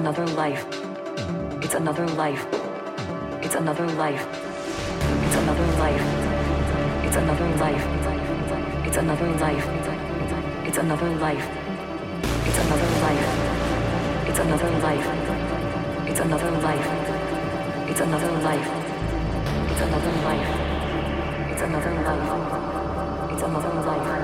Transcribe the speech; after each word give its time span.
another 0.00 0.26
life. 0.28 0.64
It's 1.60 1.74
another 1.74 2.08
life. 2.08 2.46
It's 3.42 3.54
another 3.54 3.86
life. 4.00 4.26
It's 5.24 5.36
another 5.36 5.66
life. 5.76 6.06
It's 7.04 7.16
another 7.16 7.48
life. 7.60 7.84
It's 8.86 8.96
another 8.96 9.30
life. 9.44 9.66
It's 10.64 10.78
another 10.78 11.10
life. 11.20 11.46
It's 12.46 12.58
another 12.58 12.90
life. 13.04 13.28
It's 14.26 14.38
another 14.38 14.70
life. 14.80 15.06
It's 16.08 16.20
another 16.20 16.50
life. 16.64 16.88
It's 17.90 18.00
another 18.00 18.30
life. 18.40 18.70
It's 19.50 20.00
another 20.00 20.12
life. 20.24 20.50
It's 21.50 21.60
another 21.60 21.92
life. 22.04 22.30
It's 23.30 23.42
another 23.42 23.74
life. 23.84 24.16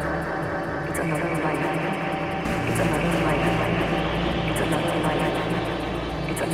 It's 0.89 0.99
another 0.99 1.31
life. 1.45 1.65
It's 2.67 2.81
another 2.81 3.13
life. 3.17 3.47
It's 4.49 4.61
another 4.61 4.99
life. 5.05 5.66
You're 6.39 6.47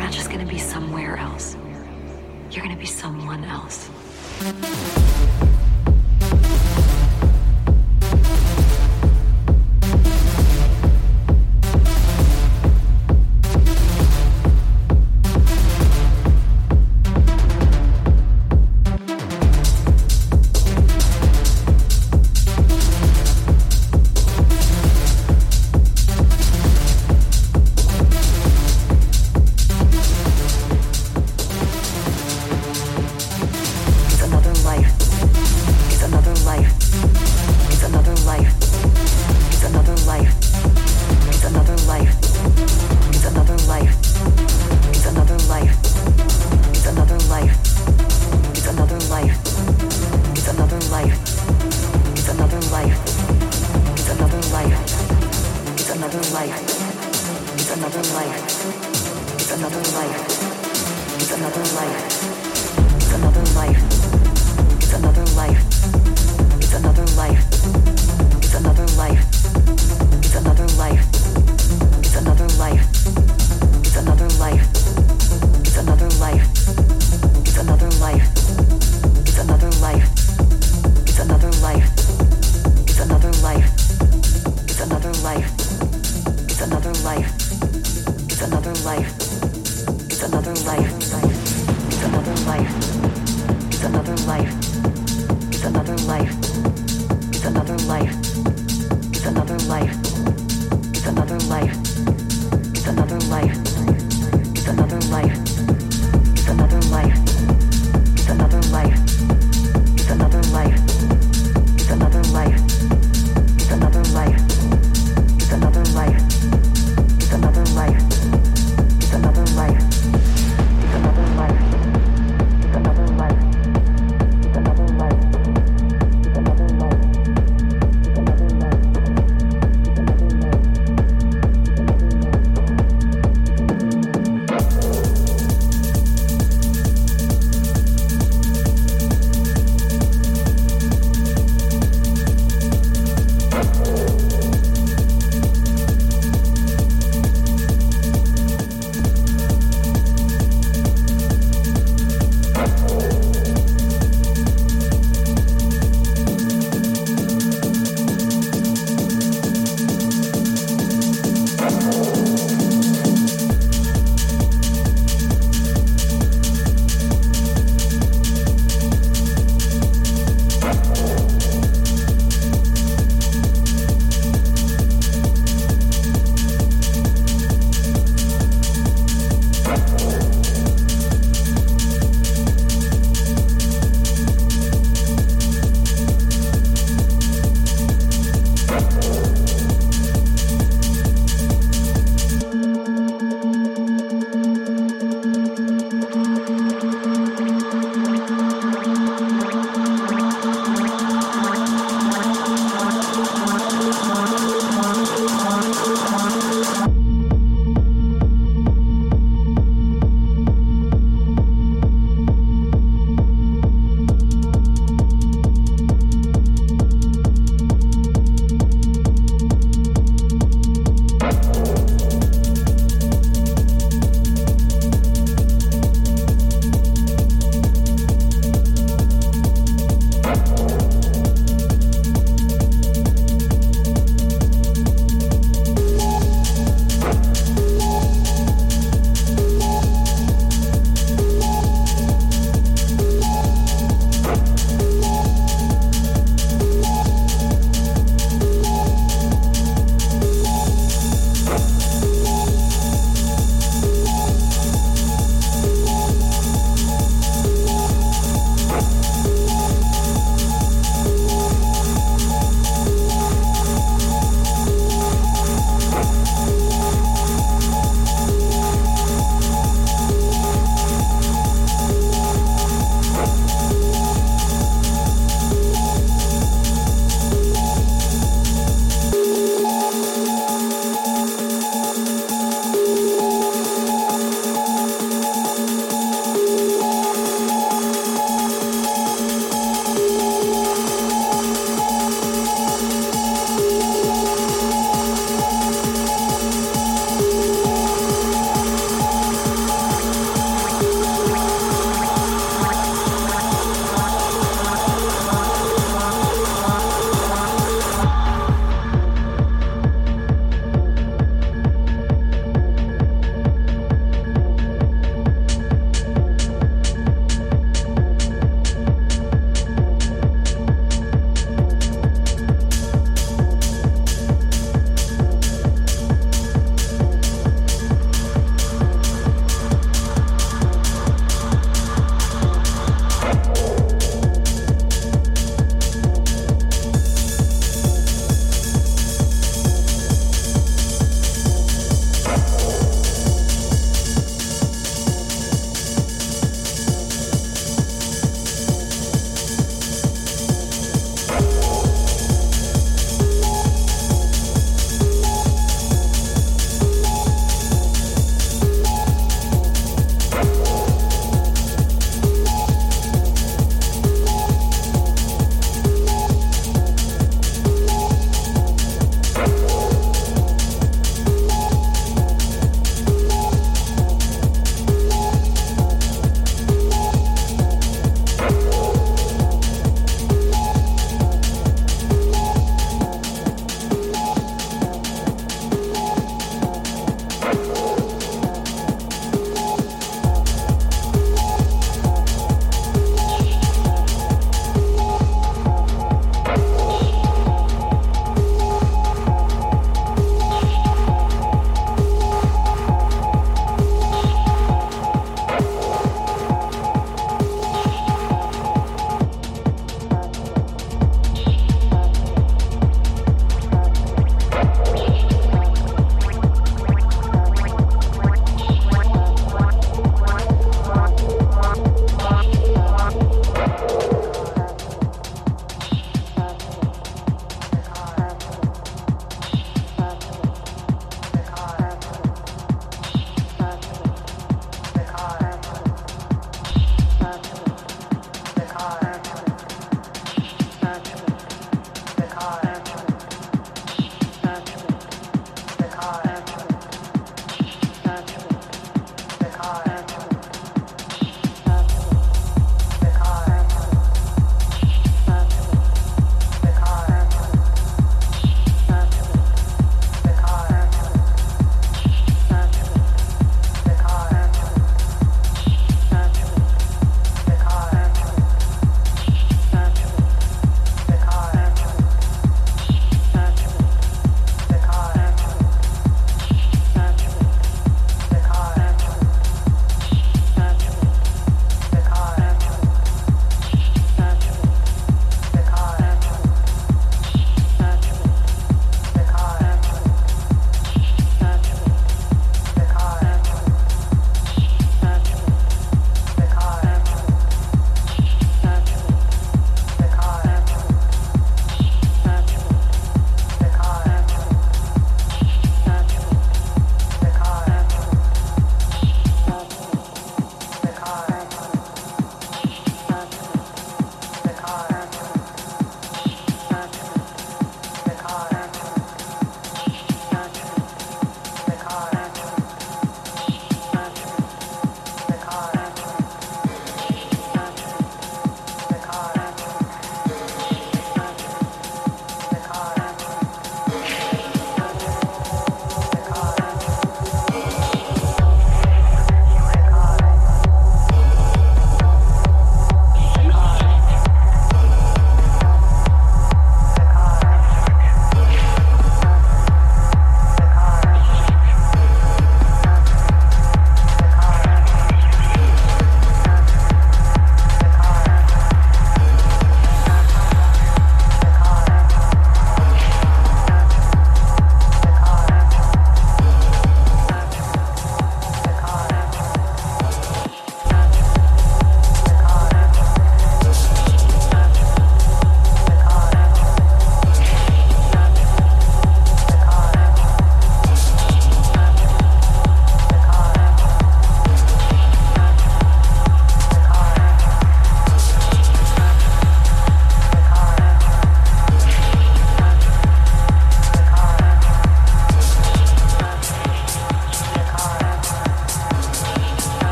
not 0.00 0.10
just 0.10 0.30
gonna 0.30 0.44
be 0.44 0.58
somewhere 0.58 1.16
else, 1.16 1.56
you're 2.50 2.64
gonna 2.64 2.76
be 2.76 2.86
someone 2.86 3.44
else. 3.44 3.88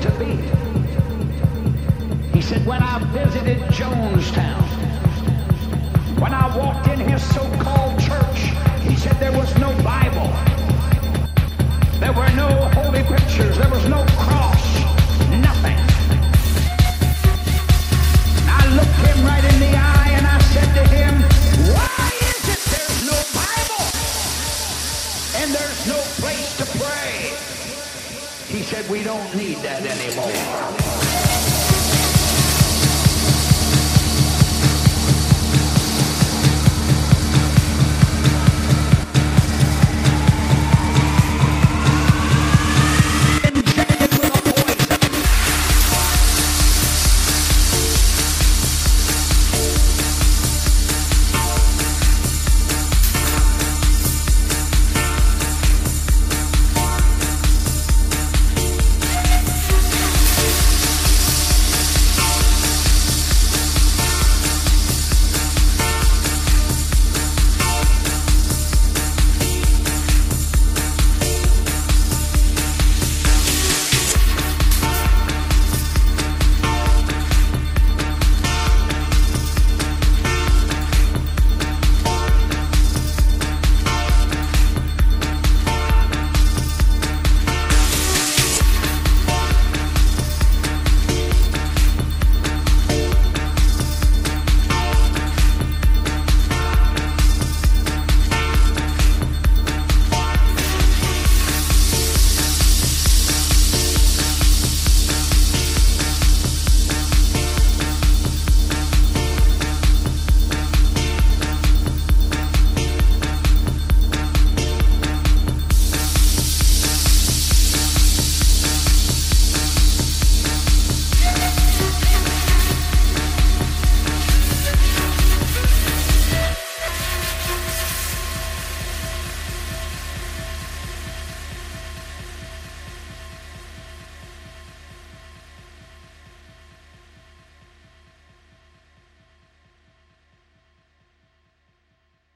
To 0.00 0.10
be? 0.12 0.36
He 2.32 2.40
said, 2.40 2.64
when 2.64 2.82
I 2.82 2.98
visited 3.12 3.58
Jonestown, 3.68 4.62
when 6.18 6.32
I 6.32 6.56
walked 6.56 6.88
in 6.88 7.00
his 7.00 7.22
so-called 7.22 8.00
church, 8.00 8.38
he 8.88 8.96
said 8.96 9.14
there 9.20 9.32
was 9.32 9.54
no 9.58 9.70
Bible. 9.82 10.30
There 12.00 12.12
were 12.12 12.30
no 12.34 12.48
holy 12.76 13.02
pictures. 13.02 13.58
There 13.58 13.68
was 13.68 13.86
no 13.88 14.04
cross. 14.16 14.80
Nothing. 15.28 15.78
I 18.48 18.62
looked 18.74 19.00
him 19.06 19.26
right 19.26 19.44
in 19.44 19.60
the 19.60 19.76
eye 19.76 19.89
said 28.82 28.90
we 28.90 29.02
don't 29.02 29.34
need 29.34 29.56
that 29.58 29.84
anymore. 29.84 31.59